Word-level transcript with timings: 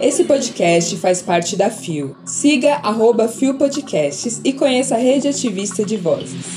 Esse 0.00 0.24
podcast 0.24 0.96
faz 0.96 1.22
parte 1.22 1.56
da 1.56 1.70
FIO. 1.70 2.16
Siga 2.24 2.74
arroba 2.82 3.28
FIO 3.28 3.54
Podcasts 3.54 4.40
e 4.44 4.52
conheça 4.52 4.96
a 4.96 4.98
rede 4.98 5.28
ativista 5.28 5.84
de 5.84 5.96
vozes. 5.96 6.56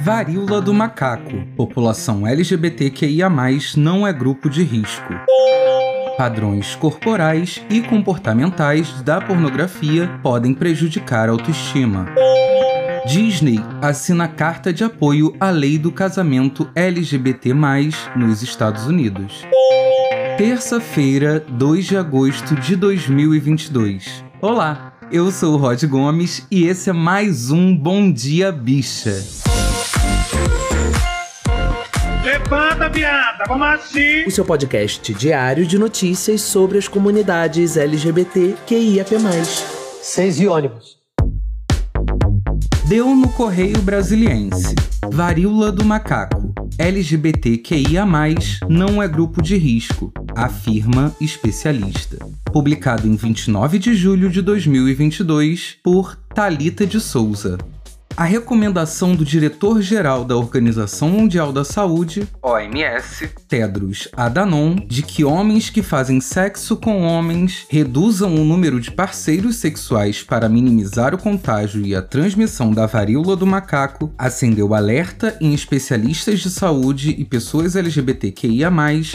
Varíola 0.00 0.60
do 0.60 0.74
macaco. 0.74 1.46
População 1.56 2.26
LGBTQIA+, 2.26 3.30
não 3.76 4.06
é 4.06 4.12
grupo 4.12 4.50
de 4.50 4.62
risco. 4.62 5.14
Padrões 6.16 6.74
corporais 6.74 7.62
e 7.70 7.80
comportamentais 7.80 9.00
da 9.02 9.20
pornografia 9.20 10.08
podem 10.22 10.52
prejudicar 10.52 11.28
a 11.28 11.32
autoestima. 11.32 12.06
Disney 13.10 13.58
assina 13.82 14.28
carta 14.28 14.72
de 14.72 14.84
apoio 14.84 15.34
à 15.40 15.50
lei 15.50 15.76
do 15.76 15.90
casamento 15.90 16.70
LGBT+, 16.76 17.52
nos 18.14 18.40
Estados 18.40 18.86
Unidos. 18.86 19.44
Terça-feira, 20.38 21.44
2 21.48 21.86
de 21.86 21.96
agosto 21.96 22.54
de 22.54 22.76
2022. 22.76 24.24
Olá, 24.40 24.92
eu 25.10 25.28
sou 25.32 25.54
o 25.54 25.56
Rod 25.56 25.82
Gomes 25.86 26.46
e 26.52 26.68
esse 26.68 26.90
é 26.90 26.92
mais 26.92 27.50
um 27.50 27.76
Bom 27.76 28.12
Dia 28.12 28.52
Bicha. 28.52 29.24
Levanta, 32.24 32.88
viada, 32.90 33.42
vamos 33.48 33.66
assim! 33.66 34.24
O 34.24 34.30
seu 34.30 34.44
podcast 34.44 35.12
diário 35.14 35.66
de 35.66 35.76
notícias 35.80 36.42
sobre 36.42 36.78
as 36.78 36.86
comunidades 36.86 37.76
LGBT 37.76 38.54
QIAP+. 38.68 39.16
Seis 40.00 40.38
e 40.38 40.46
ônibus. 40.46 40.99
Deu 42.90 43.14
no 43.14 43.28
Correio 43.28 43.80
Brasiliense. 43.82 44.74
Varíola 45.12 45.70
do 45.70 45.84
macaco. 45.84 46.52
LGBTQIA+, 46.76 48.04
não 48.68 49.00
é 49.00 49.06
grupo 49.06 49.40
de 49.40 49.56
risco, 49.56 50.12
afirma 50.34 51.14
especialista. 51.20 52.18
Publicado 52.52 53.06
em 53.06 53.14
29 53.14 53.78
de 53.78 53.94
julho 53.94 54.28
de 54.28 54.42
2022 54.42 55.76
por 55.84 56.16
Talita 56.34 56.84
de 56.84 56.98
Souza 56.98 57.58
a 58.16 58.24
recomendação 58.24 59.14
do 59.14 59.24
diretor-geral 59.24 60.24
da 60.24 60.36
Organização 60.36 61.08
Mundial 61.08 61.52
da 61.52 61.64
Saúde, 61.64 62.28
OMS, 62.42 63.30
Tedros 63.48 64.08
Adhanom, 64.14 64.76
de 64.86 65.02
que 65.02 65.24
homens 65.24 65.70
que 65.70 65.82
fazem 65.82 66.20
sexo 66.20 66.76
com 66.76 67.02
homens 67.02 67.66
reduzam 67.68 68.34
o 68.34 68.44
número 68.44 68.80
de 68.80 68.90
parceiros 68.90 69.56
sexuais 69.56 70.22
para 70.22 70.48
minimizar 70.48 71.14
o 71.14 71.18
contágio 71.18 71.84
e 71.84 71.94
a 71.94 72.02
transmissão 72.02 72.72
da 72.72 72.86
varíola 72.86 73.34
do 73.36 73.46
macaco, 73.46 74.12
acendeu 74.18 74.74
alerta 74.74 75.36
em 75.40 75.54
especialistas 75.54 76.40
de 76.40 76.50
saúde 76.50 77.14
e 77.16 77.24
pessoas 77.24 77.74
LGBTQIA+, 77.74 78.70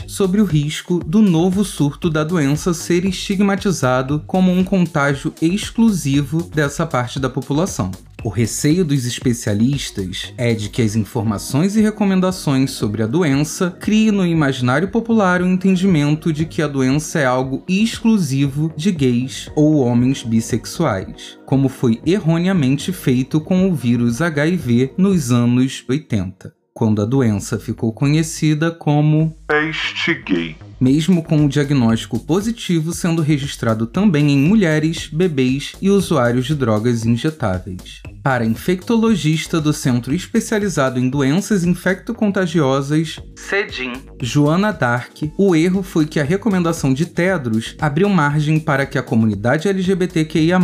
sobre 0.07 0.41
o 0.41 0.45
risco 0.45 0.99
do 1.05 1.21
novo 1.21 1.63
surto 1.63 2.09
da 2.09 2.23
doença 2.23 2.73
ser 2.73 3.05
estigmatizado 3.05 4.23
como 4.25 4.52
um 4.52 4.63
contágio 4.63 5.33
exclusivo 5.41 6.43
dessa 6.43 6.85
parte 6.85 7.19
da 7.19 7.30
população. 7.30 7.91
O 8.25 8.29
receio 8.29 8.83
dos 8.83 9.05
especialistas 9.05 10.33
é 10.35 10.51
de 10.55 10.67
que 10.67 10.81
as 10.81 10.95
informações 10.95 11.75
e 11.75 11.81
recomendações 11.81 12.71
sobre 12.71 13.03
a 13.03 13.05
doença 13.05 13.69
criem 13.79 14.09
no 14.09 14.25
imaginário 14.25 14.87
popular 14.87 15.43
o 15.43 15.45
entendimento 15.45 16.33
de 16.33 16.43
que 16.43 16.63
a 16.63 16.67
doença 16.67 17.19
é 17.19 17.25
algo 17.25 17.63
exclusivo 17.69 18.73
de 18.75 18.91
gays 18.91 19.51
ou 19.55 19.75
homens 19.75 20.23
bissexuais, 20.23 21.37
como 21.45 21.69
foi 21.69 22.01
erroneamente 22.03 22.91
feito 22.91 23.39
com 23.39 23.69
o 23.69 23.75
vírus 23.75 24.23
HIV 24.23 24.95
nos 24.97 25.31
anos 25.31 25.85
80 25.87 26.51
quando 26.73 27.01
a 27.01 27.05
doença 27.05 27.57
ficou 27.57 27.93
conhecida 27.93 28.69
como 28.69 29.33
peste 29.47 30.13
gay 30.13 30.57
mesmo 30.79 31.23
com 31.23 31.45
o 31.45 31.49
diagnóstico 31.49 32.19
positivo 32.19 32.91
sendo 32.91 33.21
registrado 33.21 33.87
também 33.87 34.30
em 34.31 34.37
mulheres, 34.37 35.08
bebês 35.08 35.73
e 35.81 35.89
usuários 35.89 36.45
de 36.45 36.53
drogas 36.53 37.05
injetáveis. 37.05 38.02
Para 38.25 38.43
infectologista 38.43 39.61
do 39.61 39.71
Centro 39.71 40.11
Especializado 40.11 40.97
em 40.97 41.08
Doenças 41.08 41.63
Infectocontagiosas, 41.63 43.21
CEDIM, 43.36 43.93
Joana 44.19 44.73
Dark, 44.73 45.15
o 45.37 45.55
erro 45.55 45.83
foi 45.83 46.08
que 46.08 46.19
a 46.19 46.23
recomendação 46.23 46.91
de 46.91 47.05
Tedros 47.05 47.77
abriu 47.80 48.09
margem 48.09 48.59
para 48.59 48.87
que 48.87 48.97
a 48.97 49.03
comunidade 49.03 49.69
LGBTQIA+, 49.69 50.59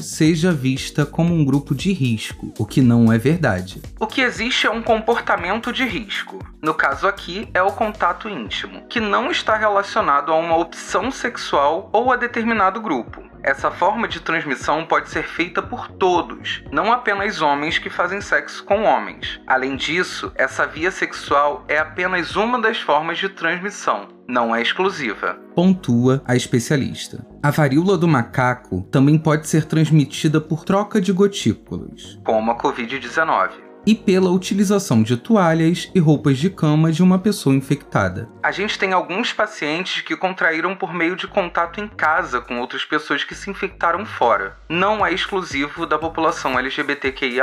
seja 0.00 0.52
vista 0.52 1.04
como 1.04 1.34
um 1.34 1.44
grupo 1.44 1.74
de 1.74 1.92
risco, 1.92 2.50
o 2.58 2.64
que 2.64 2.80
não 2.80 3.12
é 3.12 3.18
verdade. 3.18 3.82
O 4.00 4.06
que 4.06 4.22
existe 4.22 4.66
é 4.66 4.70
um 4.70 4.80
comportamento 4.80 5.70
de 5.70 5.84
risco. 5.84 6.38
No 6.62 6.72
caso 6.72 7.06
aqui, 7.06 7.46
é 7.52 7.62
o 7.62 7.72
contato 7.72 8.26
íntimo, 8.26 8.86
que 8.88 9.00
não 9.00 9.30
está 9.30 9.58
relacionado 9.58 10.32
a 10.32 10.36
uma 10.36 10.56
opção 10.56 11.10
sexual 11.10 11.90
ou 11.92 12.10
a 12.10 12.16
determinado 12.16 12.80
grupo. 12.80 13.31
Essa 13.42 13.72
forma 13.72 14.06
de 14.06 14.20
transmissão 14.20 14.86
pode 14.86 15.10
ser 15.10 15.24
feita 15.24 15.60
por 15.60 15.88
todos, 15.88 16.62
não 16.70 16.92
apenas 16.92 17.42
homens 17.42 17.76
que 17.76 17.90
fazem 17.90 18.20
sexo 18.20 18.64
com 18.64 18.84
homens. 18.84 19.40
Além 19.46 19.74
disso, 19.74 20.30
essa 20.36 20.64
via 20.64 20.92
sexual 20.92 21.64
é 21.66 21.76
apenas 21.76 22.36
uma 22.36 22.60
das 22.60 22.78
formas 22.78 23.18
de 23.18 23.28
transmissão, 23.28 24.06
não 24.28 24.54
é 24.54 24.62
exclusiva. 24.62 25.36
Pontua 25.56 26.22
a 26.24 26.36
especialista. 26.36 27.26
A 27.42 27.50
varíola 27.50 27.98
do 27.98 28.06
macaco 28.06 28.86
também 28.92 29.18
pode 29.18 29.48
ser 29.48 29.64
transmitida 29.64 30.40
por 30.40 30.64
troca 30.64 31.00
de 31.00 31.12
gotículas, 31.12 32.20
como 32.24 32.52
a 32.52 32.56
Covid-19 32.56 33.71
e 33.86 33.94
pela 33.94 34.30
utilização 34.30 35.02
de 35.02 35.16
toalhas 35.16 35.90
e 35.94 35.98
roupas 35.98 36.38
de 36.38 36.50
cama 36.50 36.92
de 36.92 37.02
uma 37.02 37.18
pessoa 37.18 37.54
infectada. 37.54 38.28
A 38.42 38.50
gente 38.50 38.78
tem 38.78 38.92
alguns 38.92 39.32
pacientes 39.32 40.02
que 40.02 40.16
contraíram 40.16 40.74
por 40.74 40.94
meio 40.94 41.16
de 41.16 41.26
contato 41.26 41.80
em 41.80 41.88
casa 41.88 42.40
com 42.40 42.60
outras 42.60 42.84
pessoas 42.84 43.24
que 43.24 43.34
se 43.34 43.50
infectaram 43.50 44.04
fora. 44.04 44.56
Não 44.68 45.04
é 45.04 45.12
exclusivo 45.12 45.86
da 45.86 45.98
população 45.98 46.58
LGBTQIA. 46.58 47.42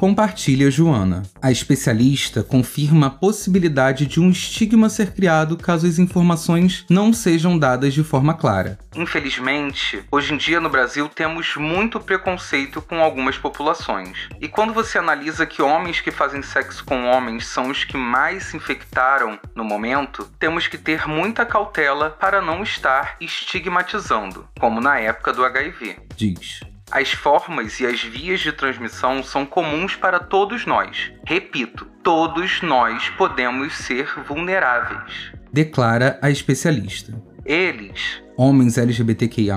Compartilha 0.00 0.70
Joana. 0.70 1.24
A 1.42 1.52
especialista 1.52 2.42
confirma 2.42 3.08
a 3.08 3.10
possibilidade 3.10 4.06
de 4.06 4.18
um 4.18 4.30
estigma 4.30 4.88
ser 4.88 5.12
criado 5.12 5.58
caso 5.58 5.86
as 5.86 5.98
informações 5.98 6.86
não 6.88 7.12
sejam 7.12 7.58
dadas 7.58 7.92
de 7.92 8.02
forma 8.02 8.32
clara. 8.32 8.78
Infelizmente, 8.96 10.02
hoje 10.10 10.32
em 10.32 10.38
dia 10.38 10.58
no 10.58 10.70
Brasil 10.70 11.06
temos 11.06 11.54
muito 11.54 12.00
preconceito 12.00 12.80
com 12.80 12.98
algumas 13.02 13.36
populações. 13.36 14.16
E 14.40 14.48
quando 14.48 14.72
você 14.72 14.96
analisa 14.96 15.44
que 15.44 15.60
homens 15.60 16.00
que 16.00 16.10
fazem 16.10 16.40
sexo 16.40 16.82
com 16.82 17.04
homens 17.04 17.46
são 17.46 17.68
os 17.68 17.84
que 17.84 17.98
mais 17.98 18.44
se 18.44 18.56
infectaram 18.56 19.38
no 19.54 19.64
momento, 19.64 20.26
temos 20.38 20.66
que 20.66 20.78
ter 20.78 21.06
muita 21.06 21.44
cautela 21.44 22.08
para 22.08 22.40
não 22.40 22.62
estar 22.62 23.16
estigmatizando, 23.20 24.48
como 24.58 24.80
na 24.80 24.98
época 24.98 25.30
do 25.30 25.44
HIV. 25.44 25.96
Diz. 26.16 26.69
As 26.90 27.12
formas 27.12 27.78
e 27.78 27.86
as 27.86 28.02
vias 28.02 28.40
de 28.40 28.50
transmissão 28.50 29.22
são 29.22 29.46
comuns 29.46 29.94
para 29.94 30.18
todos 30.18 30.66
nós. 30.66 31.12
Repito, 31.24 31.86
todos 32.02 32.60
nós 32.62 33.08
podemos 33.10 33.72
ser 33.74 34.12
vulneráveis. 34.26 35.32
Declara 35.52 36.18
a 36.20 36.30
especialista. 36.30 37.12
Eles, 37.46 38.20
homens 38.36 38.76
LGBTQIA, 38.76 39.56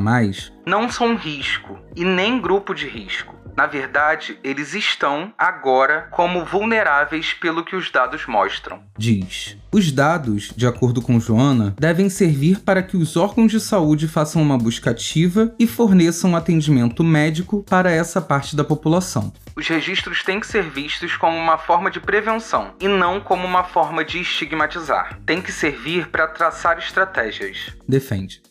não 0.66 0.90
são 0.90 1.16
risco 1.16 1.80
e 1.96 2.06
nem 2.06 2.40
grupo 2.40 2.74
de 2.74 2.88
risco. 2.88 3.33
Na 3.56 3.68
verdade, 3.68 4.38
eles 4.44 4.74
estão 4.74 5.34
agora 5.38 6.08
como 6.12 6.44
vulneráveis 6.44 7.34
pelo 7.34 7.64
que 7.64 7.76
os 7.76 7.92
dados 7.92 8.26
mostram. 8.26 8.82
Diz. 8.98 9.58
Os 9.72 9.92
dados, 9.92 10.52
de 10.56 10.68
acordo 10.68 11.02
com 11.02 11.20
Joana, 11.20 11.76
devem 11.80 12.10
servir 12.10 12.60
para 12.60 12.84
que 12.84 12.98
os 12.98 13.16
órgãos 13.16 13.52
de 13.52 13.60
saúde 13.60 14.08
façam 14.08 14.42
uma 14.42 14.58
busca 14.58 14.92
ativa 14.92 15.54
e 15.58 15.66
forneçam 15.66 16.36
atendimento 16.36 17.04
médico 17.04 17.64
para 17.64 17.92
essa 17.92 18.22
parte 18.22 18.56
da 18.56 18.64
população. 18.64 19.34
Os 19.56 19.68
registros 19.68 20.24
têm 20.24 20.40
que 20.40 20.48
ser 20.48 20.64
vistos 20.64 21.16
como 21.16 21.38
uma 21.38 21.58
forma 21.58 21.92
de 21.92 22.00
prevenção 22.00 22.74
e 22.80 22.88
não 22.88 23.20
como 23.20 23.46
uma 23.46 23.64
forma 23.64 24.04
de 24.04 24.20
estigmatizar. 24.20 25.20
Tem 25.26 25.42
que 25.42 25.52
servir 25.52 26.08
para 26.10 26.28
traçar 26.28 26.78
estratégias. 26.80 27.74
Defende. 27.88 28.42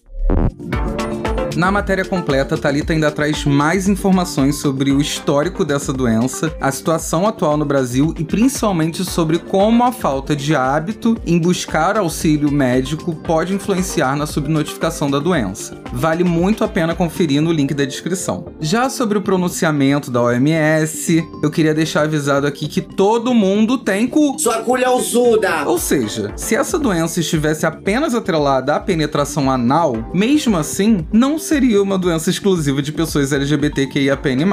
Na 1.56 1.70
matéria 1.70 2.04
completa, 2.04 2.56
Talita 2.56 2.94
ainda 2.94 3.10
traz 3.10 3.44
mais 3.44 3.86
informações 3.86 4.56
sobre 4.56 4.90
o 4.90 5.00
histórico 5.00 5.64
dessa 5.64 5.92
doença, 5.92 6.54
a 6.58 6.72
situação 6.72 7.26
atual 7.26 7.58
no 7.58 7.64
Brasil 7.64 8.14
e 8.18 8.24
principalmente 8.24 9.04
sobre 9.04 9.38
como 9.38 9.84
a 9.84 9.92
falta 9.92 10.34
de 10.34 10.56
hábito 10.56 11.16
em 11.26 11.38
buscar 11.38 11.98
auxílio 11.98 12.50
médico 12.50 13.14
pode 13.14 13.52
influenciar 13.52 14.16
na 14.16 14.26
subnotificação 14.26 15.10
da 15.10 15.18
doença. 15.18 15.76
Vale 15.92 16.24
muito 16.24 16.64
a 16.64 16.68
pena 16.68 16.94
conferir 16.94 17.42
no 17.42 17.52
link 17.52 17.74
da 17.74 17.84
descrição. 17.84 18.46
Já 18.58 18.88
sobre 18.88 19.18
o 19.18 19.22
pronunciamento 19.22 20.10
da 20.10 20.22
OMS, 20.22 21.22
eu 21.42 21.50
queria 21.50 21.74
deixar 21.74 22.02
avisado 22.02 22.46
aqui 22.46 22.66
que 22.66 22.80
todo 22.80 23.34
mundo 23.34 23.76
tem 23.76 24.06
cu. 24.06 24.38
Sua 24.38 24.62
culha 24.62 24.90
usuda! 24.90 25.64
Ou 25.66 25.78
seja, 25.78 26.32
se 26.34 26.56
essa 26.56 26.78
doença 26.78 27.20
estivesse 27.20 27.66
apenas 27.66 28.14
atrelada 28.14 28.74
à 28.74 28.80
penetração 28.80 29.50
anal, 29.50 30.10
mesmo 30.14 30.56
assim, 30.56 31.06
não 31.12 31.38
seria 31.42 31.82
uma 31.82 31.98
doença 31.98 32.30
exclusiva 32.30 32.80
de 32.80 32.92
pessoas 32.92 33.32
LGBTQIAPN+, 33.32 34.44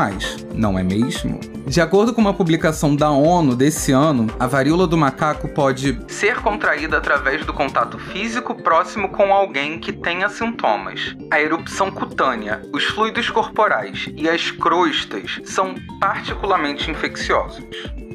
não 0.56 0.78
é 0.78 0.84
mesmo? 0.84 1.40
De 1.68 1.80
acordo 1.80 2.14
com 2.14 2.20
uma 2.20 2.34
publicação 2.34 2.96
da 2.96 3.12
ONU 3.12 3.56
desse 3.56 3.92
ano, 3.92 4.28
a 4.40 4.48
varíola 4.48 4.88
do 4.88 4.98
macaco 4.98 5.48
pode 5.48 6.00
ser 6.08 6.38
contraída 6.38 6.98
através 6.98 7.46
do 7.46 7.54
contato 7.54 8.00
físico 8.00 8.56
próximo 8.56 9.10
com 9.10 9.32
alguém 9.32 9.80
que 9.80 9.94
tenha 9.94 10.28
sintomas. 10.30 11.16
A 11.32 11.40
erupção 11.40 11.92
cutânea, 11.92 12.62
os 12.74 12.86
fluidos 12.86 13.30
corporais 13.30 14.10
e 14.16 14.28
as 14.28 14.50
crostas 14.50 15.40
são 15.46 15.76
particularmente 16.00 16.90
infecciosos. 16.90 17.64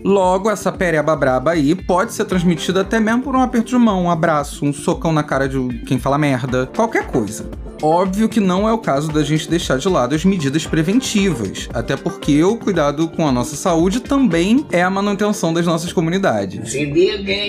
Logo, 0.04 0.50
essa 0.50 0.70
pereba 0.70 1.16
braba 1.16 1.52
aí 1.52 1.74
pode 1.74 2.12
ser 2.12 2.24
transmitida 2.26 2.82
até 2.82 3.00
mesmo 3.00 3.22
por 3.22 3.36
um 3.36 3.40
aperto 3.40 3.68
de 3.70 3.76
mão, 3.76 4.04
um 4.04 4.10
abraço, 4.10 4.66
um 4.66 4.72
socão 4.72 5.12
na 5.12 5.22
cara 5.22 5.48
de 5.48 5.78
quem 5.86 5.98
fala 5.98 6.18
merda, 6.18 6.68
qualquer 6.74 7.06
coisa. 7.06 7.48
Óbvio 7.82 8.28
que 8.28 8.40
não 8.40 8.68
é 8.68 8.72
o 8.72 8.78
caso 8.78 9.12
da 9.12 9.22
gente 9.22 9.48
deixar 9.48 9.78
de 9.78 9.88
lado 9.88 10.14
as 10.14 10.24
medidas 10.24 10.66
preventivas, 10.66 11.68
até 11.72 11.96
porque 11.96 12.42
o 12.42 12.56
cuidado 12.56 13.08
com 13.08 13.26
a 13.26 13.32
nossa 13.32 13.56
saúde 13.56 14.00
também 14.00 14.64
é 14.70 14.82
a 14.82 14.90
manutenção 14.90 15.52
das 15.52 15.66
nossas 15.66 15.92
comunidades. 15.92 16.74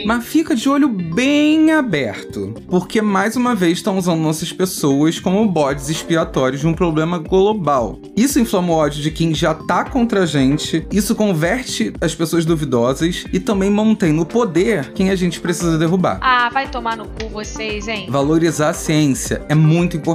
Mas 0.05 0.25
fica 0.25 0.55
de 0.55 0.67
olho 0.69 0.89
bem 0.89 1.71
aberto, 1.71 2.53
porque 2.67 3.01
mais 3.01 3.35
uma 3.35 3.55
vez 3.55 3.77
estão 3.77 3.97
usando 3.97 4.19
nossas 4.19 4.51
pessoas 4.51 5.19
como 5.19 5.47
bodes 5.47 5.89
expiatórios 5.89 6.61
de 6.61 6.67
um 6.67 6.73
problema 6.73 7.17
global. 7.17 7.99
Isso 8.15 8.39
inflama 8.39 8.73
o 8.73 8.75
ódio 8.75 9.01
de 9.01 9.11
quem 9.11 9.33
já 9.33 9.53
tá 9.53 9.83
contra 9.85 10.23
a 10.23 10.25
gente, 10.25 10.85
isso 10.91 11.15
converte 11.15 11.93
as 12.01 12.13
pessoas 12.15 12.45
duvidosas 12.45 13.25
e 13.31 13.39
também 13.39 13.69
mantém 13.69 14.11
no 14.11 14.25
poder 14.25 14.91
quem 14.93 15.09
a 15.09 15.15
gente 15.15 15.39
precisa 15.39 15.77
derrubar. 15.77 16.19
Ah, 16.21 16.49
vai 16.49 16.69
tomar 16.69 16.97
no 16.97 17.05
cu 17.05 17.29
vocês, 17.29 17.87
hein? 17.87 18.07
Valorizar 18.09 18.69
a 18.69 18.73
ciência 18.73 19.41
é 19.49 19.55
muito 19.55 19.97
importante, 19.97 20.14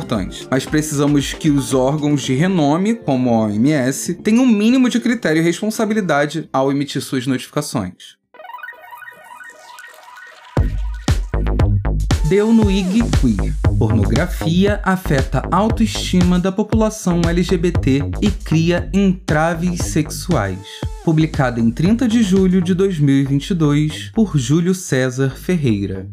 mas 0.50 0.64
precisamos 0.64 1.32
que 1.32 1.50
os 1.50 1.74
órgãos 1.74 2.22
de 2.22 2.34
renome, 2.34 2.94
como 2.94 3.30
a 3.30 3.46
OMS, 3.46 4.14
tenham 4.14 4.44
um 4.44 4.46
mínimo 4.46 4.88
de 4.88 5.00
critério 5.00 5.40
e 5.40 5.44
responsabilidade 5.44 6.48
ao 6.52 6.70
emitir 6.70 7.02
suas 7.02 7.26
notificações. 7.26 8.20
Deu 12.30 12.52
no 12.52 12.70
IG 12.70 13.00
Queer. 13.20 13.52
Pornografia 13.76 14.80
afeta 14.84 15.42
a 15.50 15.56
autoestima 15.56 16.38
da 16.38 16.52
população 16.52 17.22
LGBT 17.28 18.02
e 18.22 18.30
cria 18.30 18.88
entraves 18.92 19.86
sexuais. 19.86 20.60
Publicada 21.04 21.58
em 21.58 21.72
30 21.72 22.06
de 22.06 22.22
julho 22.22 22.62
de 22.62 22.72
2022 22.72 24.12
por 24.14 24.38
Júlio 24.38 24.74
César 24.76 25.30
Ferreira. 25.30 26.06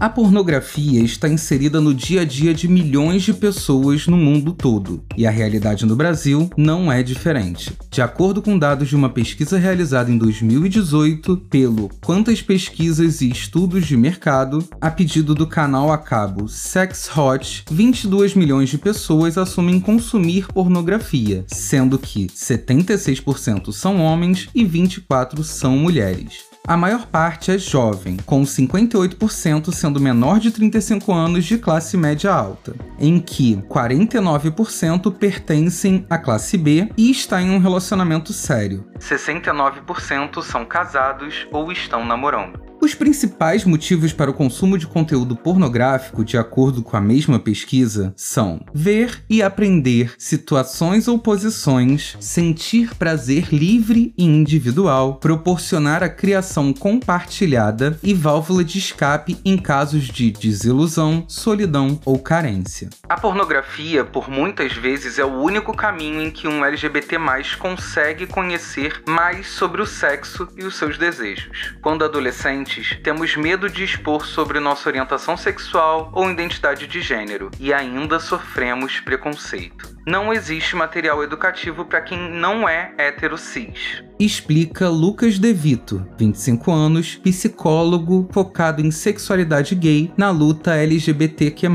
A 0.00 0.08
pornografia 0.08 1.02
está 1.02 1.28
inserida 1.28 1.78
no 1.78 1.92
dia 1.92 2.22
a 2.22 2.24
dia 2.24 2.54
de 2.54 2.66
milhões 2.66 3.22
de 3.22 3.34
pessoas 3.34 4.06
no 4.06 4.16
mundo 4.16 4.54
todo, 4.54 5.04
e 5.14 5.26
a 5.26 5.30
realidade 5.30 5.84
no 5.84 5.94
Brasil 5.94 6.48
não 6.56 6.90
é 6.90 7.02
diferente. 7.02 7.70
De 7.90 8.00
acordo 8.00 8.40
com 8.40 8.58
dados 8.58 8.88
de 8.88 8.96
uma 8.96 9.10
pesquisa 9.10 9.58
realizada 9.58 10.10
em 10.10 10.16
2018 10.16 11.36
pelo 11.50 11.90
Quantas 12.02 12.40
Pesquisas 12.40 13.20
e 13.20 13.28
Estudos 13.28 13.86
de 13.86 13.94
Mercado, 13.94 14.66
a 14.80 14.90
pedido 14.90 15.34
do 15.34 15.46
canal 15.46 15.92
a 15.92 15.98
cabo 15.98 16.48
Sex 16.48 17.10
Hot, 17.14 17.64
22 17.70 18.34
milhões 18.34 18.70
de 18.70 18.78
pessoas 18.78 19.36
assumem 19.36 19.78
consumir 19.78 20.46
pornografia, 20.46 21.44
sendo 21.46 21.98
que 21.98 22.26
76% 22.28 23.70
são 23.70 24.00
homens 24.00 24.48
e 24.54 24.64
24% 24.64 25.44
são 25.44 25.76
mulheres. 25.76 26.49
A 26.70 26.76
maior 26.76 27.04
parte 27.06 27.50
é 27.50 27.58
jovem, 27.58 28.16
com 28.18 28.42
58% 28.42 29.72
sendo 29.72 29.98
menor 29.98 30.38
de 30.38 30.52
35 30.52 31.12
anos 31.12 31.44
de 31.44 31.58
classe 31.58 31.96
média 31.96 32.32
alta, 32.32 32.76
em 32.96 33.18
que 33.18 33.56
49% 33.68 35.12
pertencem 35.12 36.06
à 36.08 36.16
classe 36.16 36.56
B 36.56 36.88
e 36.96 37.10
está 37.10 37.42
em 37.42 37.50
um 37.50 37.58
relacionamento 37.58 38.32
sério. 38.32 38.86
69% 39.00 40.40
são 40.44 40.64
casados 40.64 41.44
ou 41.50 41.72
estão 41.72 42.04
namorando. 42.04 42.69
Os 42.80 42.94
principais 42.94 43.62
motivos 43.62 44.10
para 44.10 44.30
o 44.30 44.34
consumo 44.34 44.78
de 44.78 44.86
conteúdo 44.86 45.36
pornográfico, 45.36 46.24
de 46.24 46.38
acordo 46.38 46.82
com 46.82 46.96
a 46.96 47.00
mesma 47.00 47.38
pesquisa, 47.38 48.14
são 48.16 48.64
ver 48.72 49.22
e 49.28 49.42
aprender 49.42 50.14
situações 50.16 51.06
ou 51.06 51.18
posições, 51.18 52.16
sentir 52.18 52.94
prazer 52.94 53.48
livre 53.52 54.14
e 54.16 54.24
individual, 54.24 55.16
proporcionar 55.16 56.02
a 56.02 56.08
criação 56.08 56.72
compartilhada 56.72 57.98
e 58.02 58.14
válvula 58.14 58.64
de 58.64 58.78
escape 58.78 59.36
em 59.44 59.58
casos 59.58 60.04
de 60.04 60.30
desilusão, 60.30 61.26
solidão 61.28 62.00
ou 62.06 62.18
carência. 62.18 62.88
A 63.06 63.20
pornografia, 63.20 64.06
por 64.06 64.30
muitas 64.30 64.72
vezes, 64.72 65.18
é 65.18 65.24
o 65.24 65.42
único 65.42 65.76
caminho 65.76 66.22
em 66.22 66.30
que 66.30 66.48
um 66.48 66.64
LGBT 66.64 67.18
consegue 67.58 68.26
conhecer 68.26 69.02
mais 69.06 69.48
sobre 69.48 69.82
o 69.82 69.86
sexo 69.86 70.48
e 70.56 70.64
os 70.64 70.76
seus 70.76 70.96
desejos. 70.96 71.74
Quando 71.82 72.04
adolescente, 72.04 72.69
temos 73.02 73.36
medo 73.36 73.68
de 73.68 73.84
expor 73.84 74.26
sobre 74.26 74.60
nossa 74.60 74.88
orientação 74.88 75.36
sexual 75.36 76.10
ou 76.14 76.30
identidade 76.30 76.86
de 76.86 77.00
gênero 77.00 77.50
e 77.58 77.72
ainda 77.72 78.18
sofremos 78.18 79.00
preconceito. 79.00 79.96
Não 80.06 80.32
existe 80.32 80.74
material 80.74 81.22
educativo 81.22 81.84
para 81.84 82.00
quem 82.00 82.30
não 82.30 82.68
é 82.68 82.92
hétero 82.96 83.36
cis. 83.36 84.02
Explica 84.18 84.88
Lucas 84.88 85.38
De 85.38 85.52
Vito, 85.52 86.06
25 86.18 86.70
anos, 86.72 87.16
psicólogo 87.16 88.28
focado 88.32 88.80
em 88.80 88.90
sexualidade 88.90 89.74
gay 89.74 90.12
na 90.16 90.30
luta 90.30 90.74
LGBTQ+, 90.74 91.68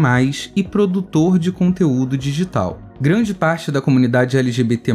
e 0.56 0.64
produtor 0.64 1.40
de 1.40 1.52
conteúdo 1.52 2.18
digital. 2.18 2.82
Grande 3.00 3.34
parte 3.34 3.72
da 3.72 3.82
comunidade 3.82 4.38
LGBT+, 4.38 4.94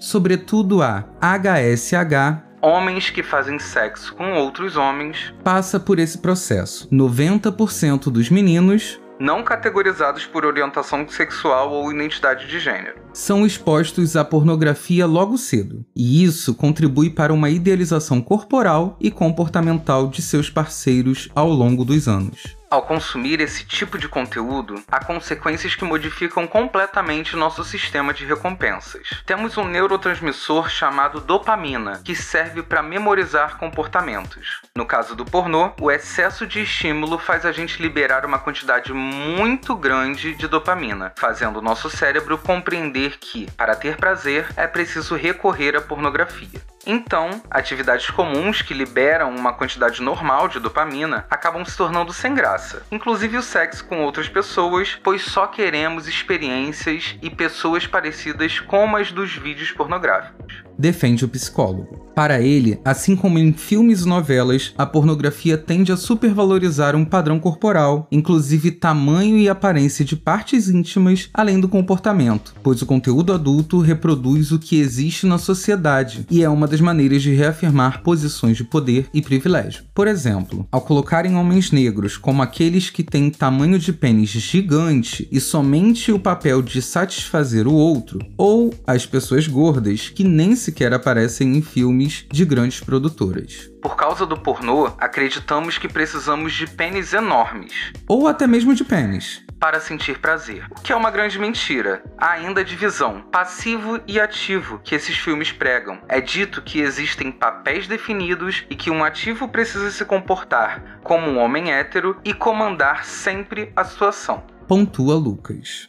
sobretudo 0.00 0.82
a 0.82 1.04
HSH, 1.20 2.53
homens 2.64 3.10
que 3.10 3.22
fazem 3.22 3.58
sexo 3.58 4.14
com 4.14 4.32
outros 4.32 4.76
homens 4.76 5.34
passa 5.44 5.78
por 5.78 5.98
esse 5.98 6.16
processo. 6.16 6.88
90% 6.90 8.10
dos 8.10 8.30
meninos 8.30 8.98
não 9.20 9.44
categorizados 9.44 10.26
por 10.26 10.44
orientação 10.44 11.06
sexual 11.08 11.70
ou 11.70 11.92
identidade 11.92 12.48
de 12.48 12.58
gênero. 12.58 12.96
São 13.12 13.46
expostos 13.46 14.16
à 14.16 14.24
pornografia 14.24 15.06
logo 15.06 15.38
cedo, 15.38 15.84
e 15.94 16.24
isso 16.24 16.52
contribui 16.52 17.10
para 17.10 17.32
uma 17.32 17.48
idealização 17.48 18.20
corporal 18.20 18.96
e 19.00 19.12
comportamental 19.12 20.08
de 20.08 20.20
seus 20.20 20.50
parceiros 20.50 21.28
ao 21.32 21.48
longo 21.48 21.84
dos 21.84 22.08
anos. 22.08 22.56
Ao 22.70 22.82
consumir 22.82 23.40
esse 23.40 23.64
tipo 23.64 23.96
de 23.98 24.08
conteúdo, 24.08 24.82
há 24.90 25.04
consequências 25.04 25.74
que 25.74 25.84
modificam 25.84 26.46
completamente 26.46 27.36
nosso 27.36 27.62
sistema 27.62 28.12
de 28.12 28.24
recompensas. 28.24 29.22
Temos 29.24 29.56
um 29.56 29.64
neurotransmissor 29.64 30.68
chamado 30.68 31.20
dopamina, 31.20 32.00
que 32.04 32.16
serve 32.16 32.62
para 32.62 32.82
memorizar 32.82 33.58
comportamentos. 33.58 34.60
No 34.76 34.86
caso 34.86 35.14
do 35.14 35.24
pornô, 35.24 35.72
o 35.80 35.90
excesso 35.90 36.46
de 36.46 36.62
estímulo 36.62 37.18
faz 37.18 37.46
a 37.46 37.52
gente 37.52 37.80
liberar 37.80 38.26
uma 38.26 38.38
quantidade 38.38 38.92
muito 38.92 39.76
grande 39.76 40.34
de 40.34 40.48
dopamina, 40.48 41.12
fazendo 41.16 41.58
o 41.58 41.62
nosso 41.62 41.88
cérebro 41.88 42.38
compreender 42.38 43.18
que, 43.18 43.48
para 43.52 43.76
ter 43.76 43.96
prazer, 43.96 44.48
é 44.56 44.66
preciso 44.66 45.14
recorrer 45.14 45.76
à 45.76 45.80
pornografia. 45.80 46.73
Então, 46.86 47.42
atividades 47.50 48.10
comuns 48.10 48.62
que 48.62 48.74
liberam 48.74 49.34
uma 49.34 49.52
quantidade 49.52 50.02
normal 50.02 50.48
de 50.48 50.60
dopamina 50.60 51.26
acabam 51.30 51.64
se 51.64 51.76
tornando 51.76 52.12
sem 52.12 52.34
graça, 52.34 52.82
inclusive 52.90 53.36
o 53.36 53.42
sexo 53.42 53.84
com 53.86 54.02
outras 54.02 54.28
pessoas, 54.28 54.98
pois 55.02 55.22
só 55.22 55.46
queremos 55.46 56.06
experiências 56.06 57.16
e 57.22 57.30
pessoas 57.30 57.86
parecidas 57.86 58.60
com 58.60 58.96
as 58.96 59.12
dos 59.12 59.34
vídeos 59.34 59.70
pornográficos 59.70 60.64
defende 60.78 61.24
o 61.24 61.28
psicólogo. 61.28 62.04
Para 62.14 62.40
ele, 62.40 62.78
assim 62.84 63.16
como 63.16 63.40
em 63.40 63.52
filmes 63.52 64.02
e 64.02 64.08
novelas, 64.08 64.72
a 64.78 64.86
pornografia 64.86 65.58
tende 65.58 65.90
a 65.90 65.96
supervalorizar 65.96 66.94
um 66.94 67.04
padrão 67.04 67.40
corporal, 67.40 68.06
inclusive 68.10 68.70
tamanho 68.70 69.36
e 69.36 69.48
aparência 69.48 70.04
de 70.04 70.14
partes 70.14 70.68
íntimas, 70.68 71.28
além 71.34 71.58
do 71.58 71.68
comportamento, 71.68 72.54
pois 72.62 72.80
o 72.80 72.86
conteúdo 72.86 73.32
adulto 73.32 73.80
reproduz 73.80 74.52
o 74.52 74.60
que 74.60 74.78
existe 74.78 75.26
na 75.26 75.38
sociedade 75.38 76.24
e 76.30 76.44
é 76.44 76.48
uma 76.48 76.68
das 76.74 76.80
maneiras 76.80 77.22
de 77.22 77.32
reafirmar 77.32 78.02
posições 78.02 78.56
de 78.56 78.64
poder 78.64 79.08
e 79.14 79.22
privilégio. 79.22 79.84
Por 79.94 80.08
exemplo, 80.08 80.66
ao 80.72 80.80
colocarem 80.80 81.36
homens 81.36 81.70
negros 81.70 82.16
como 82.16 82.42
aqueles 82.42 82.90
que 82.90 83.04
têm 83.04 83.30
tamanho 83.30 83.78
de 83.78 83.92
pênis 83.92 84.30
gigante 84.30 85.28
e 85.30 85.38
somente 85.38 86.10
o 86.10 86.18
papel 86.18 86.60
de 86.62 86.82
satisfazer 86.82 87.68
o 87.68 87.72
outro, 87.72 88.18
ou 88.36 88.74
as 88.84 89.06
pessoas 89.06 89.46
gordas 89.46 90.08
que 90.08 90.24
nem 90.24 90.56
sequer 90.56 90.92
aparecem 90.92 91.56
em 91.56 91.62
filmes 91.62 92.26
de 92.32 92.44
grandes 92.44 92.80
produtoras. 92.80 93.70
Por 93.80 93.94
causa 93.94 94.26
do 94.26 94.36
pornô, 94.36 94.90
acreditamos 94.98 95.78
que 95.78 95.86
precisamos 95.86 96.54
de 96.54 96.66
pênis 96.66 97.12
enormes. 97.12 97.92
Ou 98.08 98.26
até 98.26 98.48
mesmo 98.48 98.74
de 98.74 98.82
pênis. 98.82 99.43
Para 99.58 99.80
sentir 99.80 100.18
prazer. 100.18 100.66
O 100.70 100.80
que 100.80 100.92
é 100.92 100.96
uma 100.96 101.10
grande 101.10 101.38
mentira. 101.38 102.02
Há 102.18 102.32
ainda 102.32 102.60
a 102.60 102.64
divisão 102.64 103.22
passivo 103.22 104.00
e 104.06 104.20
ativo 104.20 104.80
que 104.84 104.94
esses 104.94 105.16
filmes 105.16 105.52
pregam. 105.52 105.98
É 106.08 106.20
dito 106.20 106.62
que 106.62 106.80
existem 106.80 107.32
papéis 107.32 107.86
definidos 107.86 108.64
e 108.68 108.74
que 108.74 108.90
um 108.90 109.04
ativo 109.04 109.48
precisa 109.48 109.90
se 109.90 110.04
comportar 110.04 111.00
como 111.02 111.30
um 111.30 111.38
homem 111.38 111.72
hétero 111.72 112.20
e 112.24 112.34
comandar 112.34 113.04
sempre 113.04 113.72
a 113.74 113.84
situação. 113.84 114.44
Pontua 114.66 115.14
Lucas. 115.14 115.88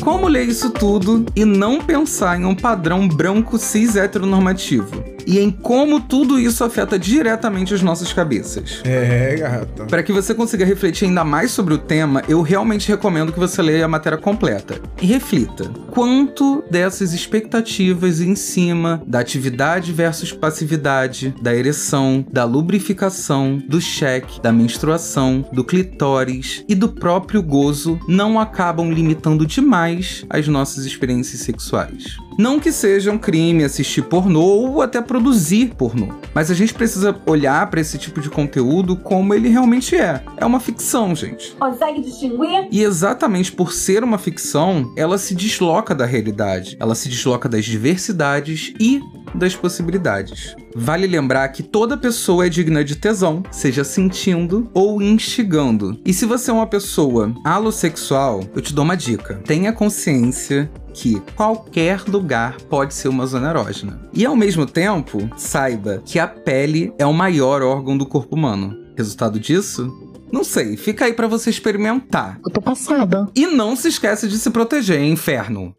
Como 0.00 0.28
ler 0.28 0.48
isso 0.48 0.70
tudo 0.70 1.26
e 1.34 1.44
não 1.44 1.80
pensar 1.80 2.40
em 2.40 2.44
um 2.44 2.54
padrão 2.54 3.08
branco 3.08 3.58
cis 3.58 3.96
heteronormativo? 3.96 5.04
E 5.26 5.38
em 5.38 5.50
como 5.50 6.00
tudo 6.00 6.38
isso 6.38 6.64
afeta 6.64 6.98
diretamente 6.98 7.74
as 7.74 7.82
nossas 7.82 8.14
cabeças. 8.14 8.80
É, 8.84 9.36
gata. 9.36 9.84
Para 9.84 10.02
que 10.02 10.10
você 10.10 10.34
consiga 10.34 10.64
refletir 10.64 11.04
ainda 11.04 11.22
mais 11.22 11.50
sobre 11.50 11.74
o 11.74 11.78
tema, 11.78 12.22
eu 12.26 12.40
realmente 12.40 12.88
recomendo 12.88 13.30
que 13.30 13.38
você 13.38 13.60
leia 13.60 13.84
a 13.84 13.88
matéria 13.88 14.16
completa. 14.16 14.80
E 15.02 15.06
reflita: 15.06 15.70
quanto 15.90 16.64
dessas 16.70 17.12
expectativas 17.12 18.22
em 18.22 18.34
cima 18.34 19.02
da 19.06 19.20
atividade 19.20 19.92
versus 19.92 20.32
passividade, 20.32 21.34
da 21.42 21.54
ereção, 21.54 22.24
da 22.32 22.44
lubrificação, 22.44 23.62
do 23.68 23.82
cheque, 23.82 24.40
da 24.40 24.50
menstruação, 24.50 25.44
do 25.52 25.62
clitóris 25.62 26.64
e 26.66 26.74
do 26.74 26.88
próprio 26.88 27.42
gozo 27.42 28.00
não 28.08 28.40
acabam 28.40 28.90
limitando 28.90 29.46
demais 29.46 29.87
as 30.28 30.46
nossas 30.48 30.84
experiências 30.84 31.40
sexuais? 31.40 32.18
Não 32.38 32.60
que 32.60 32.70
seja 32.70 33.10
um 33.10 33.18
crime 33.18 33.64
assistir 33.64 34.02
pornô 34.02 34.40
ou 34.40 34.80
até 34.80 35.02
produzir 35.02 35.74
pornô, 35.76 36.14
mas 36.32 36.52
a 36.52 36.54
gente 36.54 36.72
precisa 36.72 37.20
olhar 37.26 37.68
para 37.68 37.80
esse 37.80 37.98
tipo 37.98 38.20
de 38.20 38.30
conteúdo 38.30 38.94
como 38.94 39.34
ele 39.34 39.48
realmente 39.48 39.96
é. 39.96 40.22
É 40.36 40.46
uma 40.46 40.60
ficção, 40.60 41.16
gente. 41.16 41.56
Consegue 41.58 42.00
distinguir? 42.00 42.68
E 42.70 42.80
exatamente 42.80 43.50
por 43.50 43.72
ser 43.72 44.04
uma 44.04 44.18
ficção, 44.18 44.94
ela 44.96 45.18
se 45.18 45.34
desloca 45.34 45.96
da 45.96 46.06
realidade, 46.06 46.76
ela 46.78 46.94
se 46.94 47.08
desloca 47.08 47.48
das 47.48 47.64
diversidades 47.64 48.72
e 48.78 49.00
das 49.34 49.56
possibilidades. 49.56 50.54
Vale 50.76 51.08
lembrar 51.08 51.48
que 51.48 51.64
toda 51.64 51.96
pessoa 51.96 52.46
é 52.46 52.48
digna 52.48 52.84
de 52.84 52.94
tesão, 52.94 53.42
seja 53.50 53.82
sentindo 53.82 54.70
ou 54.72 55.02
instigando. 55.02 56.00
E 56.04 56.12
se 56.12 56.24
você 56.24 56.52
é 56.52 56.54
uma 56.54 56.68
pessoa 56.68 57.34
alossexual, 57.44 58.44
eu 58.54 58.62
te 58.62 58.72
dou 58.72 58.84
uma 58.84 58.96
dica: 58.96 59.42
tenha 59.44 59.72
consciência 59.72 60.70
que 61.00 61.20
qualquer 61.36 62.02
lugar 62.08 62.56
pode 62.62 62.92
ser 62.92 63.06
uma 63.06 63.24
zona 63.24 63.50
erógena. 63.50 64.00
E 64.12 64.26
ao 64.26 64.34
mesmo 64.34 64.66
tempo, 64.66 65.30
saiba 65.36 66.02
que 66.04 66.18
a 66.18 66.26
pele 66.26 66.92
é 66.98 67.06
o 67.06 67.12
maior 67.12 67.62
órgão 67.62 67.96
do 67.96 68.04
corpo 68.04 68.34
humano. 68.34 68.76
Resultado 68.96 69.38
disso? 69.38 69.96
Não 70.32 70.42
sei, 70.42 70.76
fica 70.76 71.04
aí 71.04 71.12
para 71.12 71.28
você 71.28 71.50
experimentar. 71.50 72.40
Eu 72.44 72.52
tô 72.52 72.60
passada. 72.60 73.28
E 73.32 73.46
não 73.46 73.76
se 73.76 73.86
esquece 73.86 74.26
de 74.26 74.36
se 74.38 74.50
proteger, 74.50 75.00
hein, 75.00 75.12
inferno. 75.12 75.72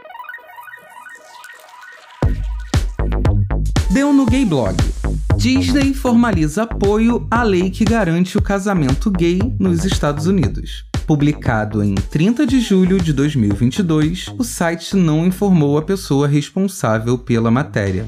Deu 3.91 4.13
no 4.13 4.25
Gay 4.25 4.45
Blog. 4.45 4.77
Disney 5.35 5.93
formaliza 5.93 6.63
apoio 6.63 7.27
à 7.29 7.43
lei 7.43 7.69
que 7.69 7.83
garante 7.83 8.37
o 8.37 8.41
casamento 8.41 9.11
gay 9.11 9.39
nos 9.59 9.83
Estados 9.83 10.27
Unidos. 10.27 10.88
Publicado 11.09 11.83
em 11.83 11.95
30 11.95 12.45
de 12.45 12.59
julho 12.59 13.01
de 13.01 13.11
2022, 13.11 14.31
o 14.37 14.43
site 14.43 14.95
não 14.95 15.25
informou 15.25 15.75
a 15.75 15.81
pessoa 15.81 16.27
responsável 16.27 17.17
pela 17.17 17.49
matéria. 17.49 18.05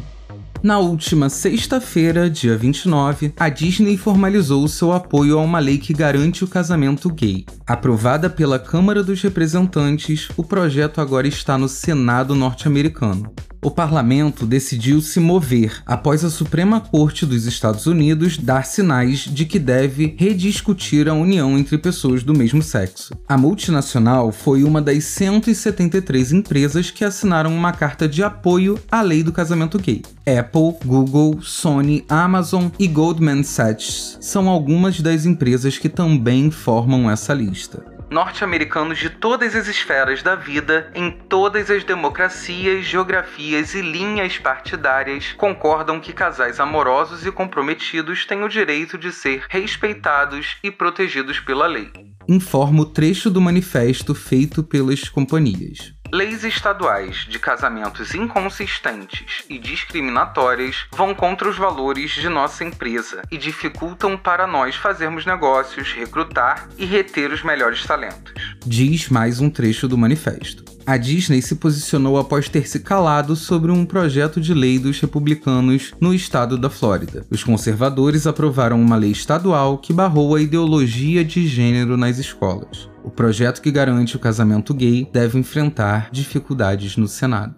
Na 0.62 0.78
última 0.78 1.28
sexta-feira, 1.28 2.30
dia 2.30 2.56
29, 2.56 3.34
a 3.40 3.50
Disney 3.50 3.98
formalizou 3.98 4.68
seu 4.68 4.94
apoio 4.94 5.40
a 5.40 5.42
uma 5.42 5.58
lei 5.58 5.80
que 5.80 5.96
garante 5.96 6.44
o 6.44 6.48
casamento 6.48 7.12
gay. 7.12 7.44
Aprovada 7.66 8.30
pela 8.30 8.60
Câmara 8.60 9.04
dos 9.04 9.20
Representantes, 9.20 10.30
o 10.38 10.44
projeto 10.44 11.02
agora 11.02 11.28
está 11.28 11.58
no 11.58 11.68
Senado 11.68 12.36
norte-americano. 12.36 13.34
O 13.64 13.70
parlamento 13.70 14.48
decidiu 14.48 15.02
se 15.02 15.20
mover 15.20 15.84
após 15.86 16.26
a 16.26 16.32
Suprema 16.32 16.82
Corte 16.82 17.28
dos 17.28 17.46
Estados 17.46 17.86
Unidos 17.86 18.36
dar 18.36 18.66
sinais 18.66 19.20
de 19.20 19.46
que 19.46 19.60
deve 19.60 20.16
rediscutir 20.18 21.08
a 21.08 21.14
união 21.14 21.56
entre 21.60 21.78
pessoas 21.78 22.24
do 22.24 22.34
mesmo 22.34 22.64
sexo. 22.64 23.14
A 23.28 23.38
multinacional 23.38 24.32
foi 24.32 24.64
uma 24.64 24.82
das 24.82 25.04
173 25.04 26.32
empresas 26.32 26.90
que 26.90 27.06
assinaram 27.06 27.56
uma 27.56 27.72
carta 27.72 28.08
de 28.08 28.24
apoio 28.24 28.80
à 28.92 29.04
lei 29.04 29.22
do 29.22 29.32
casamento 29.32 29.78
gay. 29.78 30.02
Apple, 30.26 30.74
Google, 30.84 31.40
Sony, 31.44 32.04
Amazon 32.10 32.70
e 32.80 32.88
Goldman 32.88 33.44
Sachs 33.44 34.18
são 34.20 34.50
algumas 34.50 35.00
das 35.02 35.28
empresas 35.28 35.78
que 35.78 35.88
também 35.88 36.50
formam 36.50 37.12
essa 37.12 37.32
lista 37.32 38.01
norte-americanos 38.12 39.00
de 39.00 39.10
todas 39.10 39.56
as 39.56 39.70
esferas 39.70 40.22
da 40.22 40.36
vida, 40.36 40.92
em 40.94 41.10
todas 41.10 41.72
as 41.72 41.86
democracias, 41.86 42.86
geografias 42.86 43.74
e 43.74 43.82
linhas 43.82 44.38
partidárias, 44.38 45.32
concordam 45.38 46.00
que 46.02 46.12
casais 46.12 46.60
amorosos 46.60 47.26
e 47.26 47.32
comprometidos 47.32 48.26
têm 48.26 48.44
o 48.44 48.50
direito 48.50 48.98
de 48.98 49.14
ser 49.14 49.46
respeitados 49.50 50.58
e 50.62 50.70
protegidos 50.70 51.40
pela 51.40 51.68
lei. 51.68 51.90
Informa 52.28 52.82
o 52.82 52.86
trecho 52.86 53.30
do 53.30 53.40
manifesto 53.40 54.14
feito 54.14 54.62
pelas 54.62 55.08
companhias. 55.08 55.94
Leis 56.14 56.44
estaduais 56.44 57.26
de 57.30 57.40
casamentos 57.40 58.14
inconsistentes 58.14 59.46
e 59.50 59.58
discriminatórias 59.58 60.86
vão 60.92 61.16
contra 61.16 61.48
os 61.48 61.58
valores 61.58 62.12
de 62.12 62.28
nossa 62.28 62.66
empresa 62.66 63.22
e 63.32 63.38
dificultam 63.38 64.18
para 64.18 64.46
nós 64.46 64.76
fazermos 64.76 65.26
negócios, 65.26 65.94
recrutar 65.94 66.68
e 66.78 66.84
reter 66.84 67.32
os 67.32 67.44
melhores 67.44 67.86
talentos. 67.86 68.34
Diz 68.66 69.08
mais 69.08 69.40
um 69.40 69.50
trecho 69.50 69.88
do 69.88 69.98
manifesto. 69.98 70.66
A 70.86 70.98
Disney 70.98 71.42
se 71.42 71.56
posicionou 71.56 72.18
após 72.18 72.50
ter 72.50 72.68
se 72.68 72.80
calado 72.80 73.36
sobre 73.36 73.72
um 73.72 73.86
projeto 73.86 74.42
de 74.42 74.54
lei 74.54 74.80
dos 74.80 75.00
republicanos 75.00 75.94
no 76.00 76.14
estado 76.14 76.58
da 76.58 76.70
Flórida. 76.70 77.26
Os 77.30 77.44
conservadores 77.44 78.26
aprovaram 78.26 78.82
uma 78.82 78.96
lei 78.96 79.12
estadual 79.12 79.78
que 79.78 79.94
barrou 79.94 80.36
a 80.36 80.42
ideologia 80.42 81.24
de 81.24 81.48
gênero 81.48 81.96
nas 81.96 82.18
escolas. 82.18 82.90
O 83.04 83.10
projeto 83.10 83.62
que 83.62 83.72
garante 83.72 84.16
o 84.16 84.20
casamento 84.20 84.74
gay 84.74 85.08
deve 85.12 85.40
enfrentar 85.40 86.10
dificuldades 86.12 86.98
no 86.98 87.08
Senado. 87.08 87.56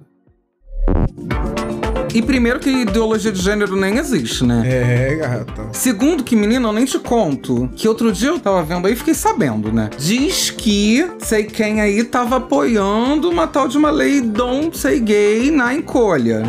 E 2.13 2.21
primeiro 2.21 2.59
que 2.59 2.69
ideologia 2.69 3.31
de 3.31 3.41
gênero 3.41 3.75
nem 3.75 3.97
existe, 3.97 4.45
né? 4.45 4.61
É, 4.65 5.15
gata. 5.15 5.69
Segundo 5.71 6.23
que, 6.23 6.35
menino, 6.35 6.67
eu 6.67 6.73
nem 6.73 6.85
te 6.85 6.99
conto, 6.99 7.69
que 7.75 7.87
outro 7.87 8.11
dia 8.11 8.29
eu 8.29 8.39
tava 8.39 8.61
vendo 8.61 8.85
aí 8.85 8.93
e 8.93 8.95
fiquei 8.95 9.15
sabendo, 9.15 9.71
né? 9.71 9.89
Diz 9.97 10.51
que 10.51 11.07
sei 11.19 11.45
quem 11.45 11.81
aí 11.81 12.03
tava 12.03 12.37
apoiando 12.37 13.29
uma 13.29 13.47
tal 13.47 13.67
de 13.67 13.77
uma 13.77 13.89
lei 13.89 14.21
don't 14.21 14.77
say 14.77 14.99
gay 14.99 15.49
na 15.49 15.73
encolha. 15.73 16.43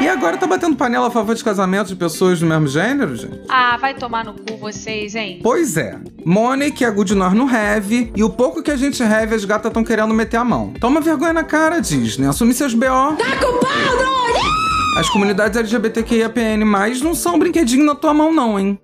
E 0.00 0.08
agora 0.08 0.36
tá 0.36 0.46
batendo 0.46 0.76
panela 0.76 1.08
a 1.08 1.10
favor 1.10 1.34
de 1.34 1.42
casamento 1.42 1.88
de 1.88 1.96
pessoas 1.96 2.38
do 2.38 2.46
mesmo 2.46 2.68
gênero, 2.68 3.16
gente? 3.16 3.40
Ah, 3.48 3.76
vai 3.76 3.94
tomar 3.94 4.24
no 4.24 4.32
cu 4.32 4.56
vocês, 4.56 5.16
hein? 5.16 5.40
Pois 5.42 5.76
é. 5.76 5.98
Monique 6.24 6.84
a 6.84 6.90
Good 6.90 7.16
nós 7.16 7.32
no 7.32 7.48
have, 7.48 8.12
e 8.14 8.22
o 8.22 8.30
pouco 8.30 8.62
que 8.62 8.70
a 8.70 8.76
gente 8.76 9.02
have, 9.02 9.34
as 9.34 9.44
gatas 9.44 9.70
estão 9.70 9.82
querendo 9.82 10.14
meter 10.14 10.36
a 10.36 10.44
mão. 10.44 10.72
Toma 10.80 11.00
vergonha 11.00 11.32
na 11.32 11.42
cara, 11.42 11.80
Disney. 11.80 12.28
Assume 12.28 12.54
seus 12.54 12.74
BO. 12.74 12.86
Tá 12.86 13.36
com 13.40 13.58
pau, 13.58 14.98
As 14.98 15.08
comunidades 15.10 15.58
LGBTQIAPN+, 15.58 16.64
não 17.02 17.14
são 17.14 17.34
um 17.34 17.38
brinquedinho 17.38 17.84
na 17.84 17.96
tua 17.96 18.14
mão 18.14 18.32
não, 18.32 18.58
hein? 18.58 18.78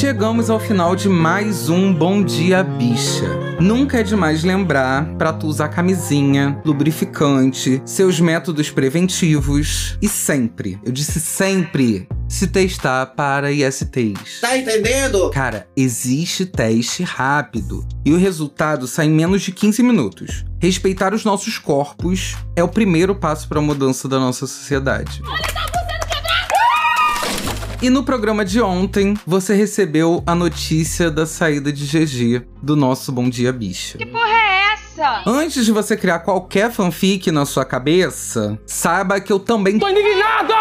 Chegamos 0.00 0.48
ao 0.48 0.58
final 0.58 0.96
de 0.96 1.10
mais 1.10 1.68
um 1.68 1.92
Bom 1.92 2.24
Dia 2.24 2.62
Bicha. 2.62 3.28
Nunca 3.60 4.00
é 4.00 4.02
demais 4.02 4.42
lembrar 4.42 5.04
para 5.18 5.30
tu 5.30 5.46
usar 5.46 5.68
camisinha, 5.68 6.58
lubrificante, 6.64 7.82
seus 7.84 8.18
métodos 8.18 8.70
preventivos 8.70 9.98
e 10.00 10.08
sempre, 10.08 10.80
eu 10.82 10.90
disse 10.90 11.20
sempre, 11.20 12.08
se 12.26 12.46
testar 12.46 13.04
para 13.08 13.52
ISTs. 13.52 14.40
Tá 14.40 14.56
entendendo? 14.56 15.28
Cara, 15.28 15.68
existe 15.76 16.46
teste 16.46 17.02
rápido 17.02 17.86
e 18.02 18.10
o 18.10 18.16
resultado 18.16 18.86
sai 18.86 19.04
em 19.04 19.10
menos 19.10 19.42
de 19.42 19.52
15 19.52 19.82
minutos. 19.82 20.46
Respeitar 20.58 21.12
os 21.12 21.26
nossos 21.26 21.58
corpos 21.58 22.38
é 22.56 22.64
o 22.64 22.68
primeiro 22.68 23.14
passo 23.14 23.46
para 23.46 23.58
a 23.58 23.62
mudança 23.62 24.08
da 24.08 24.18
nossa 24.18 24.46
sociedade. 24.46 25.20
E 27.82 27.88
no 27.88 28.02
programa 28.02 28.44
de 28.44 28.60
ontem, 28.60 29.14
você 29.26 29.54
recebeu 29.54 30.22
a 30.26 30.34
notícia 30.34 31.10
da 31.10 31.24
saída 31.24 31.72
de 31.72 31.86
GG 31.86 32.44
do 32.62 32.76
nosso 32.76 33.10
Bom 33.10 33.26
Dia 33.30 33.50
Bicha. 33.54 33.96
Que 33.96 34.04
porra 34.04 34.28
é 34.28 34.74
essa? 34.74 35.22
Antes 35.26 35.64
de 35.64 35.72
você 35.72 35.96
criar 35.96 36.18
qualquer 36.18 36.70
fanfic 36.70 37.30
na 37.32 37.46
sua 37.46 37.64
cabeça, 37.64 38.58
saiba 38.66 39.18
que 39.18 39.32
eu 39.32 39.38
também 39.38 39.78
tô 39.78 39.88
indignado! 39.88 40.52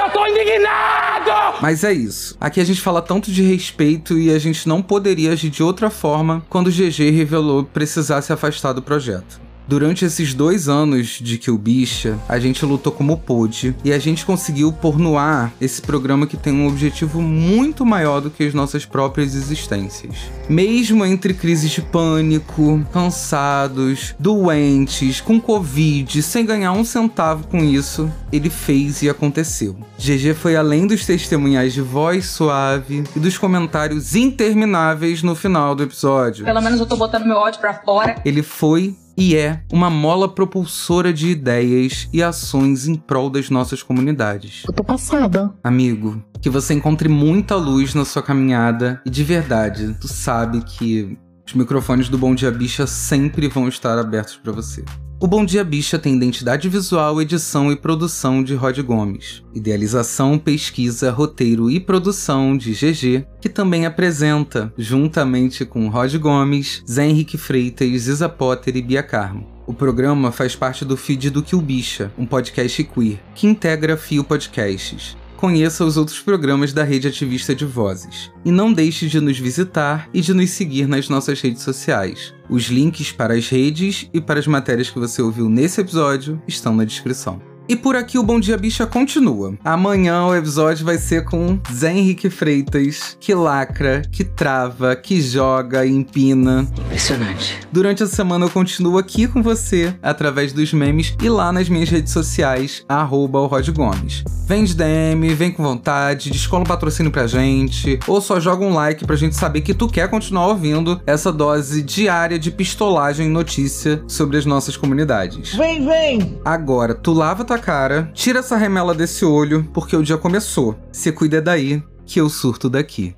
Eu 0.00 0.10
tô 0.12 0.24
indignado! 0.28 1.58
Mas 1.60 1.82
é 1.82 1.92
isso. 1.92 2.36
Aqui 2.40 2.60
a 2.60 2.64
gente 2.64 2.80
fala 2.80 3.02
tanto 3.02 3.32
de 3.32 3.42
respeito 3.42 4.16
e 4.16 4.30
a 4.32 4.38
gente 4.38 4.68
não 4.68 4.80
poderia 4.80 5.32
agir 5.32 5.50
de 5.50 5.64
outra 5.64 5.90
forma 5.90 6.40
quando 6.48 6.68
o 6.68 6.70
GG 6.70 7.10
revelou 7.10 7.64
precisar 7.64 8.22
se 8.22 8.32
afastar 8.32 8.72
do 8.74 8.80
projeto. 8.80 9.40
Durante 9.70 10.04
esses 10.04 10.34
dois 10.34 10.68
anos 10.68 11.20
de 11.22 11.38
Kill 11.38 11.56
Bicha, 11.56 12.18
a 12.28 12.40
gente 12.40 12.66
lutou 12.66 12.92
como 12.92 13.16
pôde 13.16 13.72
e 13.84 13.92
a 13.92 14.00
gente 14.00 14.26
conseguiu 14.26 14.72
pôr 14.72 14.98
no 14.98 15.16
ar 15.16 15.52
esse 15.60 15.80
programa 15.80 16.26
que 16.26 16.36
tem 16.36 16.52
um 16.52 16.66
objetivo 16.66 17.22
muito 17.22 17.86
maior 17.86 18.20
do 18.20 18.32
que 18.32 18.42
as 18.42 18.52
nossas 18.52 18.84
próprias 18.84 19.32
existências. 19.36 20.16
Mesmo 20.48 21.04
entre 21.04 21.32
crises 21.32 21.70
de 21.70 21.82
pânico, 21.82 22.84
cansados, 22.92 24.12
doentes, 24.18 25.20
com 25.20 25.40
Covid, 25.40 26.20
sem 26.20 26.44
ganhar 26.44 26.72
um 26.72 26.84
centavo 26.84 27.46
com 27.46 27.58
isso, 27.58 28.10
ele 28.32 28.50
fez 28.50 29.02
e 29.02 29.08
aconteceu. 29.08 29.76
GG 29.96 30.34
foi 30.34 30.56
além 30.56 30.84
dos 30.84 31.06
testemunhais 31.06 31.72
de 31.72 31.80
voz 31.80 32.26
suave 32.26 33.04
e 33.14 33.20
dos 33.20 33.38
comentários 33.38 34.16
intermináveis 34.16 35.22
no 35.22 35.36
final 35.36 35.76
do 35.76 35.84
episódio. 35.84 36.44
Pelo 36.44 36.60
menos 36.60 36.80
eu 36.80 36.86
tô 36.86 36.96
botando 36.96 37.24
meu 37.24 37.36
ódio 37.36 37.60
pra 37.60 37.72
fora. 37.72 38.20
Ele 38.24 38.42
foi 38.42 38.96
e 39.20 39.36
é 39.36 39.62
uma 39.70 39.90
mola 39.90 40.26
propulsora 40.26 41.12
de 41.12 41.28
ideias 41.28 42.08
e 42.10 42.22
ações 42.22 42.88
em 42.88 42.94
prol 42.94 43.28
das 43.28 43.50
nossas 43.50 43.82
comunidades. 43.82 44.62
Eu 44.66 44.72
tô 44.72 44.82
passada. 44.82 45.52
Amigo, 45.62 46.24
que 46.40 46.48
você 46.48 46.72
encontre 46.72 47.06
muita 47.06 47.54
luz 47.54 47.94
na 47.94 48.06
sua 48.06 48.22
caminhada 48.22 49.02
e 49.04 49.10
de 49.10 49.22
verdade, 49.22 49.94
tu 50.00 50.08
sabe 50.08 50.62
que 50.62 51.18
os 51.46 51.52
microfones 51.52 52.08
do 52.08 52.16
Bom 52.16 52.34
Dia 52.34 52.50
Bicha 52.50 52.86
sempre 52.86 53.46
vão 53.46 53.68
estar 53.68 53.98
abertos 53.98 54.36
para 54.36 54.52
você. 54.52 54.82
O 55.22 55.26
Bom 55.26 55.44
Dia 55.44 55.62
Bicha 55.62 55.98
tem 55.98 56.16
identidade 56.16 56.66
visual, 56.66 57.20
edição 57.20 57.70
e 57.70 57.76
produção 57.76 58.42
de 58.42 58.54
Rod 58.54 58.78
Gomes, 58.78 59.42
idealização, 59.54 60.38
pesquisa, 60.38 61.10
roteiro 61.10 61.70
e 61.70 61.78
produção 61.78 62.56
de 62.56 62.72
GG, 62.72 63.26
que 63.38 63.50
também 63.50 63.84
apresenta, 63.84 64.72
juntamente 64.78 65.66
com 65.66 65.90
Rod 65.90 66.16
Gomes, 66.16 66.82
Zé 66.88 67.06
Henrique 67.06 67.36
Freitas, 67.36 68.06
Isa 68.06 68.30
Potter 68.30 68.78
e 68.78 68.80
Bia 68.80 69.02
Carmo. 69.02 69.46
O 69.66 69.74
programa 69.74 70.32
faz 70.32 70.56
parte 70.56 70.86
do 70.86 70.96
feed 70.96 71.28
do 71.28 71.42
Kill 71.42 71.60
Bicha, 71.60 72.10
um 72.16 72.24
podcast 72.24 72.82
queer, 72.82 73.20
que 73.34 73.46
integra 73.46 73.98
Fio 73.98 74.24
Podcasts 74.24 75.19
conheça 75.40 75.84
os 75.84 75.96
outros 75.96 76.20
programas 76.20 76.72
da 76.74 76.84
rede 76.84 77.08
ativista 77.08 77.54
de 77.54 77.64
vozes. 77.64 78.30
E 78.44 78.52
não 78.52 78.70
deixe 78.70 79.08
de 79.08 79.18
nos 79.20 79.38
visitar 79.38 80.08
e 80.12 80.20
de 80.20 80.34
nos 80.34 80.50
seguir 80.50 80.86
nas 80.86 81.08
nossas 81.08 81.40
redes 81.40 81.62
sociais. 81.62 82.34
Os 82.48 82.64
links 82.64 83.10
para 83.10 83.34
as 83.34 83.48
redes 83.48 84.08
e 84.12 84.20
para 84.20 84.38
as 84.38 84.46
matérias 84.46 84.90
que 84.90 84.98
você 84.98 85.22
ouviu 85.22 85.48
nesse 85.48 85.80
episódio 85.80 86.40
estão 86.46 86.76
na 86.76 86.84
descrição. 86.84 87.40
E 87.70 87.76
por 87.76 87.94
aqui 87.94 88.18
o 88.18 88.22
Bom 88.22 88.40
Dia 88.40 88.56
Bicha 88.56 88.84
continua. 88.84 89.56
Amanhã 89.64 90.26
o 90.26 90.34
episódio 90.34 90.84
vai 90.84 90.98
ser 90.98 91.24
com 91.24 91.56
Zé 91.72 91.92
Henrique 91.92 92.28
Freitas, 92.28 93.16
que 93.20 93.32
lacra, 93.32 94.02
que 94.10 94.24
trava, 94.24 94.96
que 94.96 95.20
joga 95.20 95.86
empina. 95.86 96.66
Impressionante. 97.00 97.58
Durante 97.72 98.02
a 98.02 98.06
semana 98.06 98.44
eu 98.44 98.50
continuo 98.50 98.98
aqui 98.98 99.26
com 99.26 99.42
você, 99.42 99.94
através 100.02 100.52
dos 100.52 100.70
memes 100.74 101.16
e 101.22 101.30
lá 101.30 101.50
nas 101.50 101.66
minhas 101.66 101.88
redes 101.88 102.12
sociais, 102.12 102.84
arroba 102.86 103.38
o 103.38 103.46
Rod 103.46 103.66
Gomes. 103.70 104.22
Vem 104.46 104.64
de 104.64 104.74
DM, 104.74 105.34
vem 105.34 105.50
com 105.50 105.62
vontade, 105.62 106.30
descola 106.30 106.62
um 106.62 106.66
patrocínio 106.66 107.10
pra 107.10 107.26
gente, 107.26 107.98
ou 108.06 108.20
só 108.20 108.38
joga 108.38 108.66
um 108.66 108.74
like 108.74 109.06
pra 109.06 109.16
gente 109.16 109.34
saber 109.34 109.62
que 109.62 109.72
tu 109.72 109.88
quer 109.88 110.10
continuar 110.10 110.48
ouvindo 110.48 111.00
essa 111.06 111.32
dose 111.32 111.80
diária 111.80 112.38
de 112.38 112.50
pistolagem 112.50 113.28
e 113.28 113.30
notícia 113.30 114.04
sobre 114.06 114.36
as 114.36 114.44
nossas 114.44 114.76
comunidades. 114.76 115.54
Vem, 115.54 115.82
vem! 115.82 116.38
Agora, 116.44 116.94
tu 116.94 117.14
lava 117.14 117.46
tua 117.46 117.58
cara, 117.58 118.10
tira 118.12 118.40
essa 118.40 118.58
remela 118.58 118.94
desse 118.94 119.24
olho, 119.24 119.66
porque 119.72 119.96
o 119.96 120.02
dia 120.02 120.18
começou. 120.18 120.78
Se 120.92 121.10
cuida 121.10 121.40
daí, 121.40 121.82
que 122.04 122.20
eu 122.20 122.28
surto 122.28 122.68
daqui. 122.68 123.16